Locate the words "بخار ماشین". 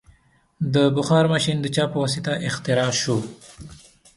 0.95-1.57